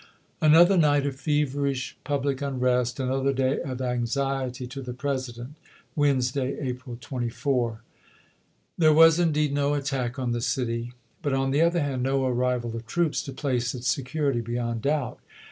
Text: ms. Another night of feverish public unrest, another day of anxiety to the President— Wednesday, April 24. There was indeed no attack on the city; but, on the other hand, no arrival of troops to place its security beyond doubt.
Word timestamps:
ms. 0.41 0.49
Another 0.49 0.77
night 0.77 1.05
of 1.05 1.15
feverish 1.19 1.95
public 2.03 2.41
unrest, 2.41 2.99
another 2.99 3.31
day 3.31 3.59
of 3.61 3.79
anxiety 3.83 4.65
to 4.65 4.81
the 4.81 4.95
President— 4.95 5.53
Wednesday, 5.95 6.57
April 6.59 6.97
24. 6.99 7.83
There 8.79 8.95
was 8.95 9.19
indeed 9.19 9.53
no 9.53 9.75
attack 9.75 10.17
on 10.17 10.31
the 10.31 10.41
city; 10.41 10.93
but, 11.21 11.33
on 11.33 11.51
the 11.51 11.61
other 11.61 11.81
hand, 11.83 12.01
no 12.01 12.25
arrival 12.25 12.75
of 12.75 12.87
troops 12.87 13.21
to 13.21 13.31
place 13.31 13.75
its 13.75 13.89
security 13.89 14.41
beyond 14.41 14.81
doubt. 14.81 15.19